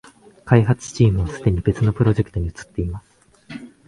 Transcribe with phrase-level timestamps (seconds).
[0.45, 3.11] 開発チームはすでに別のプロジェクトに移ってます